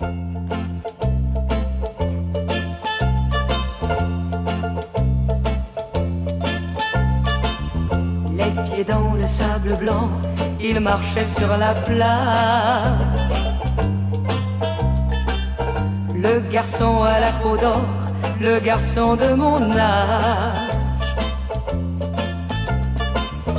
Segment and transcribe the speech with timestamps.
[0.00, 0.06] Les
[8.64, 10.08] pieds dans le sable blanc,
[10.58, 13.20] il marchait sur la plage.
[16.14, 17.82] Le garçon à la peau d'or,
[18.40, 20.56] le garçon de mon âge.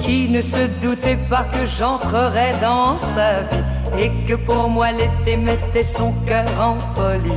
[0.02, 5.38] Qui ne se doutait pas que j'entrerais dans sa vie et que pour moi l'été
[5.38, 7.32] mettait son cœur en folie.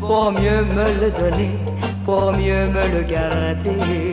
[0.00, 1.58] Pour mieux me le donner,
[2.04, 4.12] pour mieux me le garder.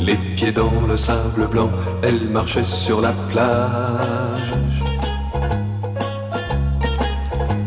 [0.00, 1.70] Les pieds dans le sable blanc,
[2.02, 4.82] elle marchait sur la plage.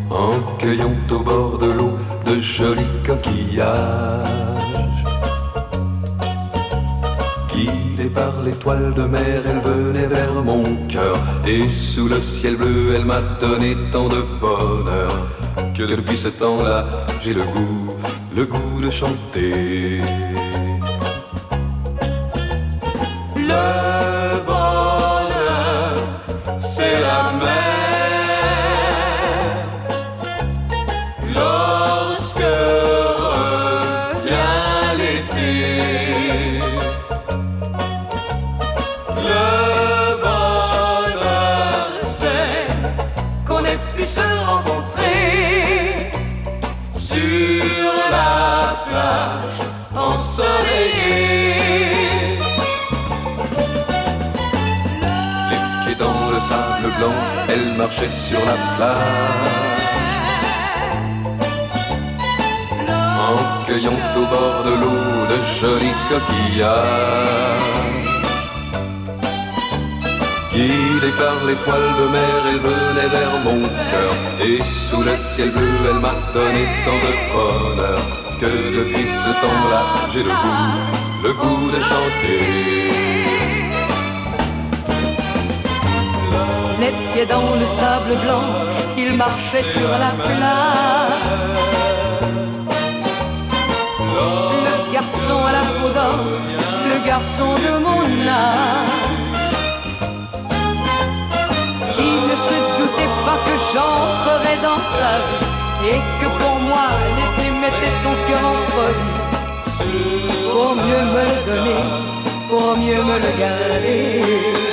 [0.10, 4.63] En cueillant au bord de l'eau de jolis coquillages.
[8.14, 11.18] Par l'étoile de mer, elle venait vers mon cœur.
[11.48, 15.12] Et sous le ciel bleu, elle m'a donné tant de bonheur.
[15.76, 16.86] Que depuis ce temps-là,
[17.22, 17.90] j'ai le goût,
[18.36, 20.02] le goût de chanter.
[58.10, 59.00] Sur la plage.
[63.28, 67.64] En cueillant au bord de l'eau de jolis coquillages.
[70.54, 74.14] Guidée par l'étoile de mer, elle venait vers mon cœur.
[74.46, 78.02] Et sous le ciel bleu, elle m'a donné tant de bonheur.
[78.40, 83.03] Que depuis ce temps-là, j'ai le goût, le goût de chanter.
[86.84, 88.44] Les pieds dans le sable blanc,
[88.98, 91.24] il marchait sur la plage.
[94.68, 96.20] Le garçon à la peau d'or,
[96.92, 99.14] le garçon de mon âge.
[101.94, 107.50] Qui ne se doutait pas que j'entrerais dans sa vie et que pour moi l'été
[107.62, 109.14] mettait son cœur en folie.
[110.52, 111.84] Pour mieux me le donner,
[112.50, 114.73] pour mieux me le garder.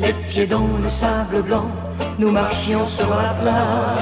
[0.00, 1.66] Les pieds dans le sable blanc,
[2.18, 3.98] nous marchions sur la plage.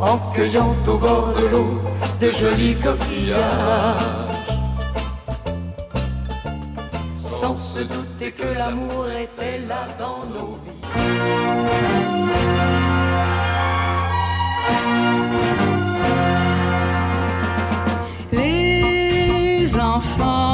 [0.00, 1.80] En cueillant au bord de l'eau
[2.20, 4.02] de jolis coquillages.
[7.18, 10.80] Sans se douter que l'amour était là dans nos vies.
[18.32, 20.49] les enfants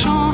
[0.00, 0.29] chant.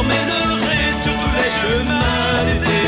[0.00, 2.80] T'emmènerai sur tous les chemins d'été.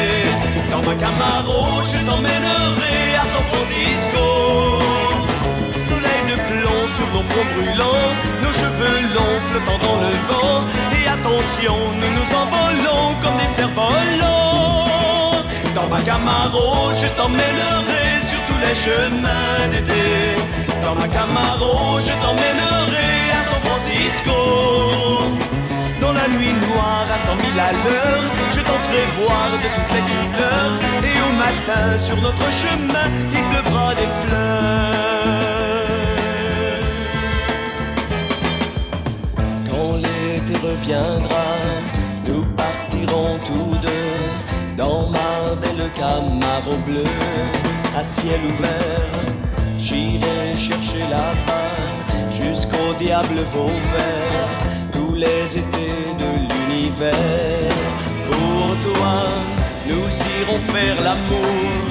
[0.70, 4.24] Dans ma Camaro, je t'emmènerai à San Francisco.
[5.88, 8.10] Soleil de plomb sur nos fronts brûlants,
[8.42, 10.58] nos cheveux longs flottant dans le vent.
[10.98, 15.44] Et attention, nous nous envolons comme des cerfs-volants.
[15.74, 20.04] Dans ma Camaro, je t'emmènerai sur tous les chemins d'été.
[20.82, 25.51] Dans ma Camaro, je t'emmènerai à San Francisco.
[26.14, 28.24] La nuit noire à cent mille à l'heure,
[28.54, 30.76] je t'en ferai voir de toutes les couleurs.
[31.02, 34.62] Et au matin, sur notre chemin, il pleuvra des fleurs.
[39.70, 41.48] Quand l'été reviendra,
[42.26, 44.18] nous partirons tous deux
[44.76, 47.16] dans ma belle Camaro bleue,
[47.98, 49.18] à ciel ouvert.
[49.80, 51.74] J'irai chercher là-bas
[52.30, 54.71] jusqu'au diable tous
[55.24, 57.76] les étés de l'univers.
[58.28, 59.16] Pour toi,
[59.88, 61.82] nous irons faire l'amour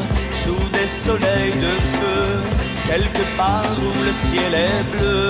[0.43, 2.23] sous des soleils de feu,
[2.89, 5.29] quelque part où le ciel est bleu.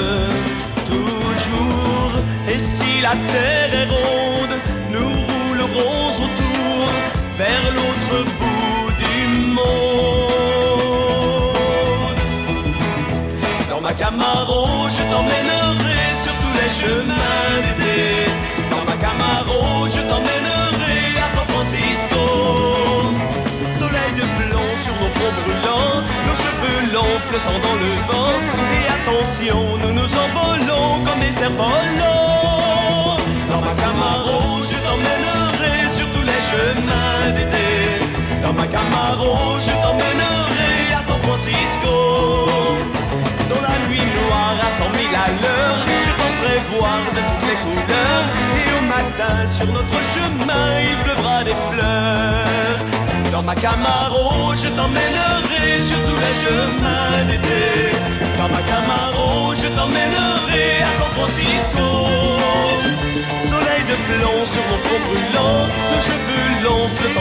[0.93, 2.13] Toujours,
[2.51, 4.55] et si la terre est ronde,
[4.95, 6.85] nous roulerons autour
[7.41, 9.17] vers l'autre bout du
[9.57, 10.41] monde.
[13.69, 14.63] Dans ma Camaro,
[14.95, 17.80] je t'emmènerai sur tous les chemins d'été.
[19.01, 22.23] Camaro, je t'emmènerai à San Francisco.
[23.79, 28.37] Soleil de plomb sur nos fronts brûlants, nos cheveux longs flottant dans le vent.
[28.77, 33.17] Et attention, nous nous envolons comme des cerfs-volants.
[33.49, 34.39] Dans ma Camaro,
[34.69, 37.67] je t'emmènerai sur tous les chemins d'été.
[38.43, 41.95] Dans ma Camaro, je t'emmènerai à San Francisco.
[43.49, 47.47] Dans la nuit noire à cent mille à l'heure, je t'en ferai voir de toutes
[47.49, 48.29] les couleurs.
[49.45, 53.31] Sur notre chemin, il pleuvra des fleurs.
[53.31, 57.63] Dans ma Camaro, je t'emmènerai sur tous les chemins d'été.
[58.37, 61.87] Dans ma Camaro, je t'emmènerai à San Francisco.
[63.49, 65.59] Soleil de plomb sur mon front brûlant,
[65.91, 67.20] nos cheveux longs flottant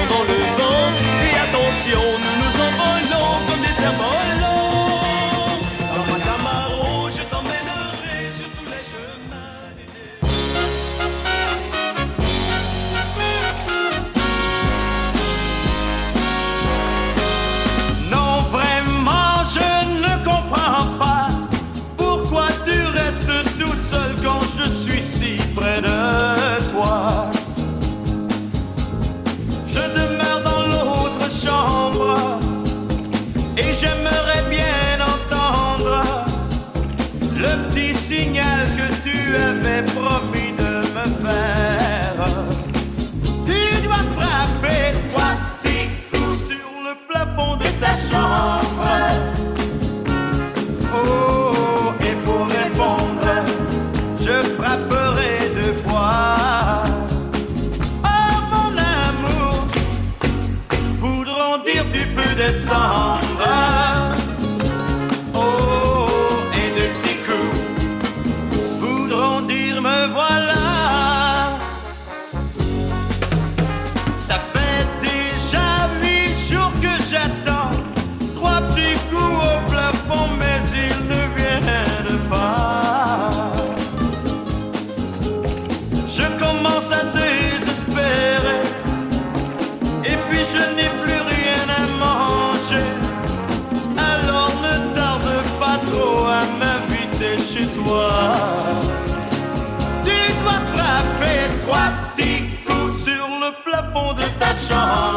[104.70, 105.09] de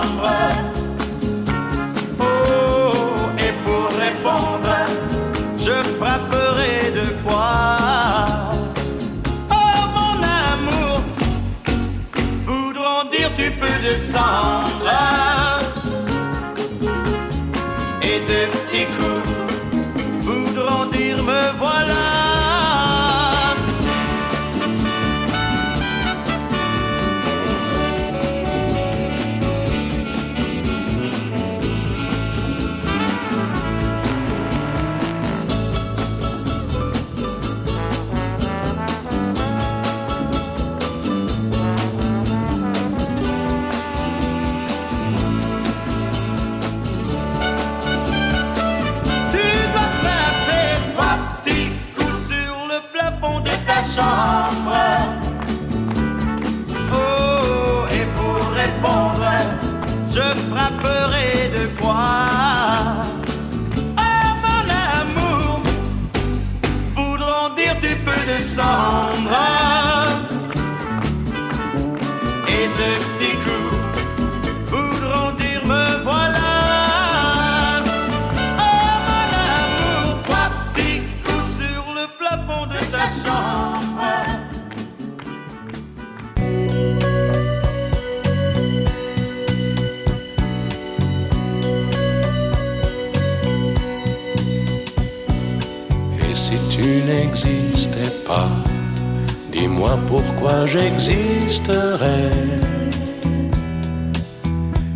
[100.43, 102.31] dis-moi pourquoi j'existerais.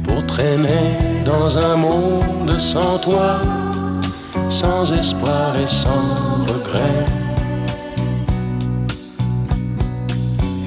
[0.03, 3.39] Pour traîner dans un monde sans toi,
[4.49, 7.05] sans espoir et sans regret.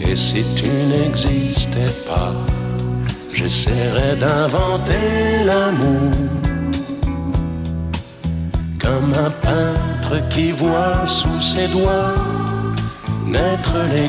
[0.08, 2.32] Et si tu n'existais pas,
[3.32, 6.12] j'essaierais d'inventer l'amour
[8.78, 12.14] comme un peintre qui voit sous ses doigts
[13.30, 14.08] naître les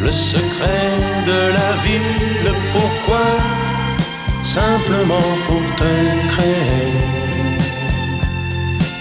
[0.00, 0.92] Le secret
[1.26, 1.98] de la vie,
[2.44, 3.26] le pourquoi,
[4.44, 5.92] simplement pour te
[6.32, 6.92] créer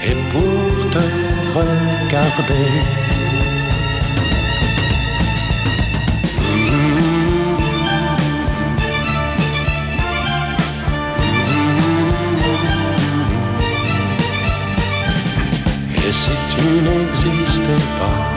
[0.08, 1.06] et pour te
[1.58, 2.70] regarder?
[15.96, 18.37] Et si tu n'existais pas,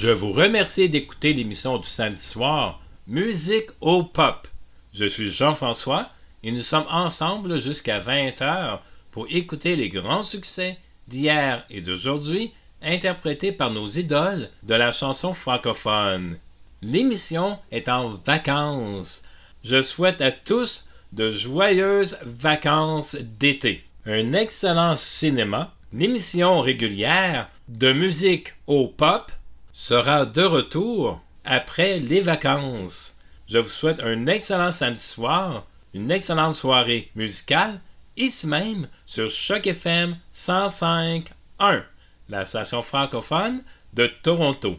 [0.00, 4.46] Je vous remercie d'écouter l'émission du samedi soir Musique au pop.
[4.94, 6.08] Je suis Jean-François
[6.44, 8.78] et nous sommes ensemble jusqu'à 20h
[9.10, 10.78] pour écouter les grands succès
[11.08, 16.38] d'hier et d'aujourd'hui interprétés par nos idoles de la chanson francophone.
[16.80, 19.24] L'émission est en vacances.
[19.64, 23.82] Je souhaite à tous de joyeuses vacances d'été.
[24.06, 29.32] Un excellent cinéma, l'émission régulière de musique au pop
[29.78, 33.18] sera de retour après les vacances.
[33.46, 35.64] Je vous souhaite un excellent samedi soir,
[35.94, 37.80] une excellente soirée musicale,
[38.16, 41.84] ici même sur Choc FM 105.1,
[42.28, 43.62] la station francophone
[43.94, 44.76] de Toronto.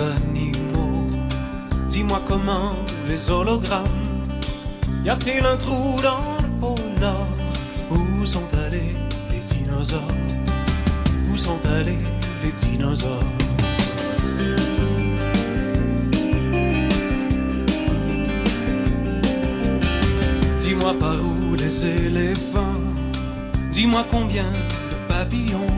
[0.00, 1.06] Animaux.
[1.88, 2.74] Dis-moi comment
[3.06, 3.84] les hologrammes.
[5.04, 7.28] Y a-t-il un trou dans le pôle Nord?
[7.90, 8.94] Où sont allés
[9.30, 10.00] les dinosaures?
[11.32, 11.98] Où sont allés
[12.42, 13.32] les dinosaures?
[20.58, 22.82] Dis-moi par où les éléphants,
[23.70, 24.44] dis-moi combien
[24.90, 25.74] de papillons,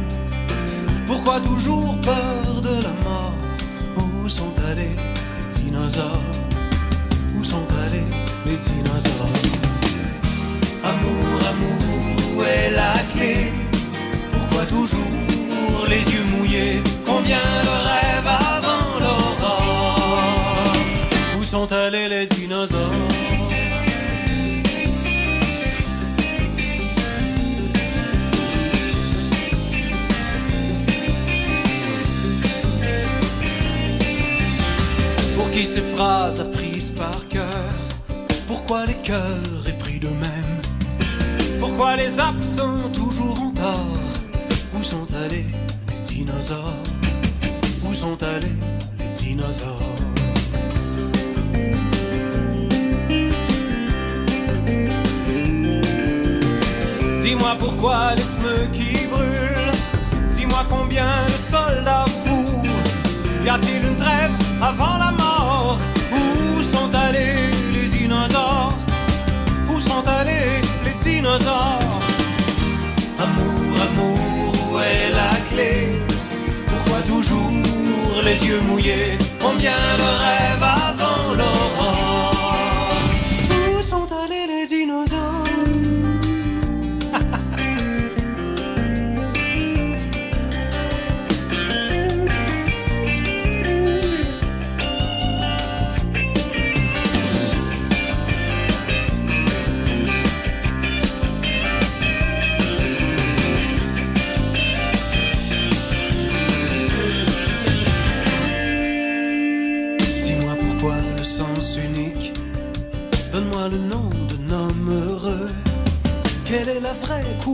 [1.07, 3.10] pourquoi toujours peur de la mort,
[4.71, 4.97] allés
[5.37, 6.31] les dinosaures,
[7.39, 8.05] où sont allés
[8.47, 9.27] les dinosaures?
[10.85, 13.53] Amour, amour, où est la clé.
[14.33, 16.83] Pourquoi toujours les yeux mouillés?
[17.05, 20.73] Combien de rêves avant l'aurore?
[21.39, 23.10] Où sont allés les dinosaures?
[35.71, 37.65] Ces phrases apprises par cœur.
[38.49, 40.61] Pourquoi les cœurs épris d'eux-mêmes
[41.61, 44.11] Pourquoi les absents toujours en tort?
[44.77, 45.47] Où sont allés
[45.89, 46.83] les dinosaures?
[47.89, 48.57] Où sont allés
[48.99, 49.95] les dinosaures?
[57.21, 59.73] Dis-moi pourquoi les pneus qui brûlent.
[60.37, 62.63] Dis-moi combien de soldats fous
[63.45, 65.30] Y a-t-il une trêve avant la mort?
[73.19, 75.73] Amour, amour, est la clé.
[76.67, 77.53] Pourquoi toujours
[78.25, 79.19] les yeux mouillés?
[79.41, 80.80] Combien de rêves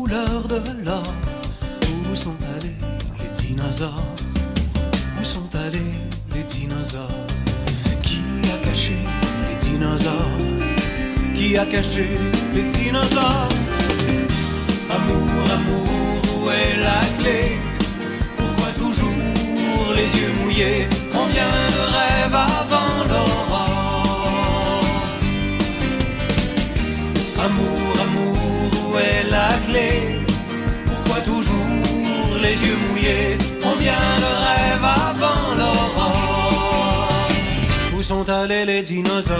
[0.08, 1.02] de l'or.
[2.10, 2.76] Où sont allés
[3.18, 4.14] les dinosaures?
[5.20, 5.94] Où sont allés
[6.34, 7.26] les dinosaures?
[8.02, 8.20] Qui
[8.54, 8.98] a caché
[9.48, 10.38] les dinosaures?
[11.34, 12.08] Qui a caché
[12.54, 13.48] les dinosaures?
[14.96, 15.88] Amour, amour,
[16.36, 17.40] où est la clé?
[18.38, 19.22] Pourquoi toujours
[19.94, 20.88] les yeux mouillés?
[21.12, 24.84] Combien de rêves avant l'aurore?
[27.44, 27.75] Amour,
[38.28, 39.36] allés les dinosaures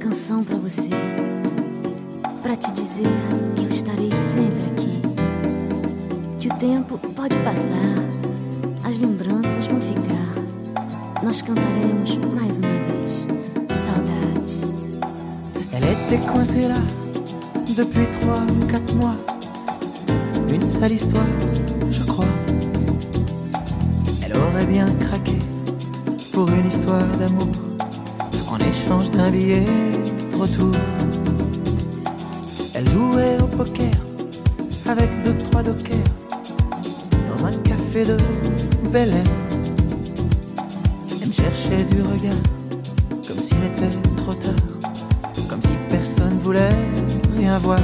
[0.00, 0.88] canção pra você,
[2.42, 3.08] pra te dizer
[3.54, 5.00] que eu estarei sempre aqui.
[6.38, 7.94] Que o tempo pode passar,
[8.84, 11.22] as lembranças vão ficar.
[11.22, 13.26] Nós cantaremos mais uma vez.
[13.84, 14.60] Saudade.
[15.72, 16.82] Elle était coincée là
[17.76, 19.16] depuis trois ou quatre mois.
[20.52, 21.26] Une sale histoire,
[21.90, 22.24] je crois.
[24.22, 25.38] Elle aurait bien craqué
[26.32, 27.69] pour une histoire d'amour
[28.50, 29.64] en échange d'un billet
[30.30, 30.74] de retour.
[32.74, 33.90] Elle jouait au poker
[34.88, 35.96] avec deux, trois dockers
[37.28, 38.16] dans un café de
[38.90, 39.24] Bel Air.
[41.22, 42.42] Elle me cherchait du regard
[43.26, 44.54] comme s'il était trop tard,
[45.48, 46.74] comme si personne voulait
[47.36, 47.78] rien voir.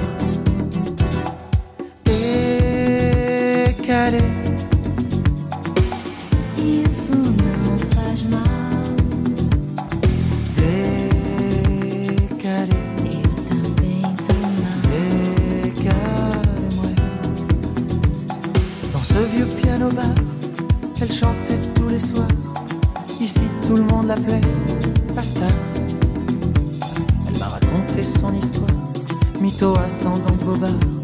[30.46, 30.95] 怎么办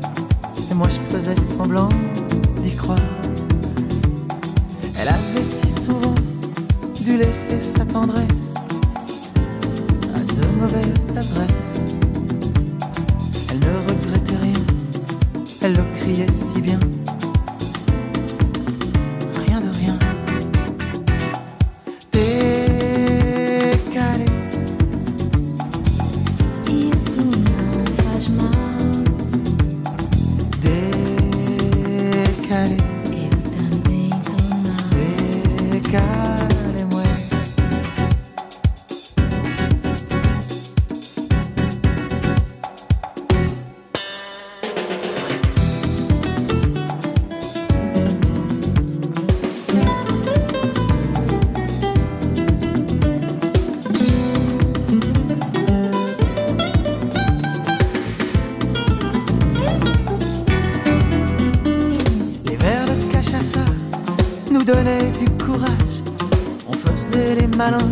[67.62, 67.90] malins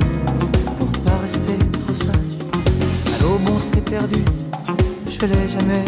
[0.78, 2.34] pour pas rester trop sage.
[3.14, 4.22] À l'aube, on s'est perdu.
[5.08, 5.84] Je l'ai jamais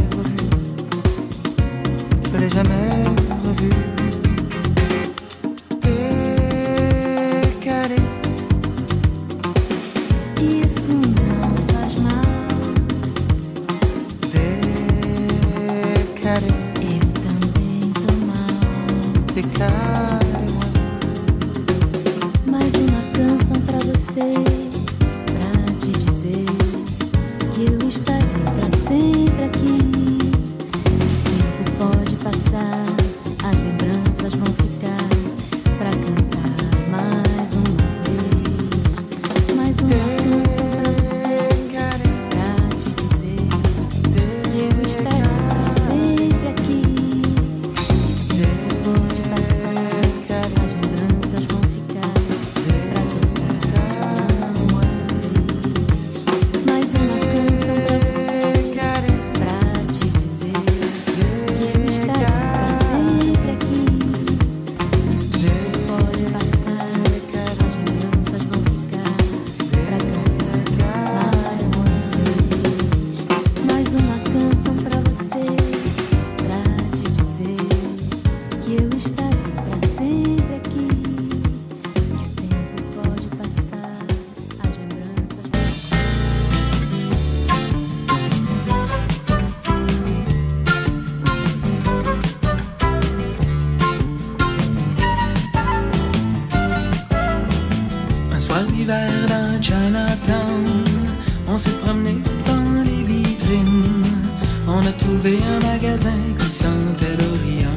[105.13, 107.77] trouvé un magasin qui sentait l'Orient.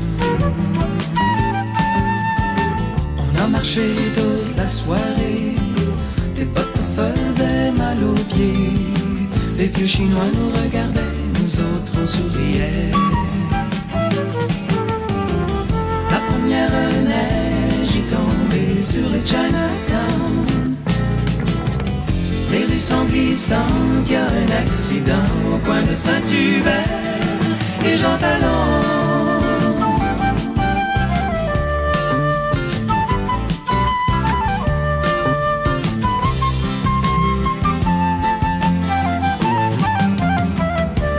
[3.17, 5.55] On a marché toute la soirée,
[6.33, 8.73] tes nous faisaient mal aux pieds.
[9.57, 11.01] Les vieux chinois nous regardaient,
[11.41, 12.91] nous autres on.
[16.11, 16.71] La première
[17.03, 20.45] neige est tombée sur les.
[22.51, 27.04] Les rues sont glissantes, y a un accident au coin de Saint-Hubert
[27.87, 27.97] et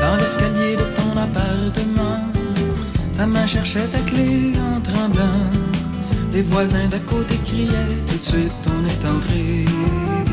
[0.01, 2.19] Dans l'escalier de ton appartement,
[3.17, 5.23] ta main cherchait ta clé en tremblant.
[6.33, 10.26] Les voisins d'à côté criaient, tout de suite on est entré.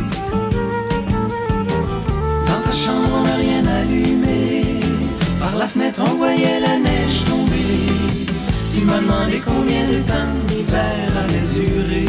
[5.63, 7.85] La fenêtre on voyait la neige tomber.
[8.69, 12.05] Tu m'as demandé combien de temps l'hiver allait durer.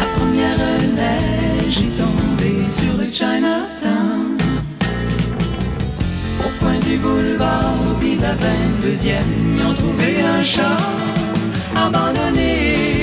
[0.00, 0.58] La première
[1.00, 4.38] neige est tombée sur le Chinatown.
[6.46, 9.18] Au coin du boulevard, puis la 22e,
[9.56, 10.78] ils ont trouvé un char
[11.74, 12.97] abandonné.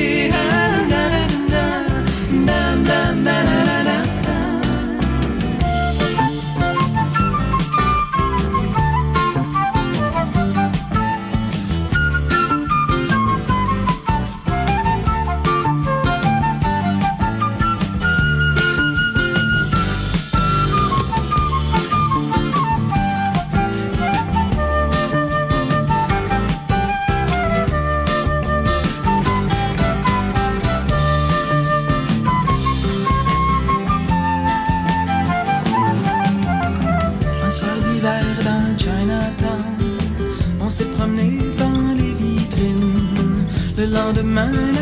[44.35, 44.74] mind.